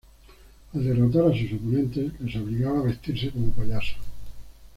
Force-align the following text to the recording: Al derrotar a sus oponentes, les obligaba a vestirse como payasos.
Al 0.73 0.83
derrotar 0.83 1.27
a 1.27 1.29
sus 1.31 1.53
oponentes, 1.53 2.19
les 2.19 2.35
obligaba 2.37 2.79
a 2.79 2.87
vestirse 2.87 3.29
como 3.29 3.51
payasos. 3.51 3.97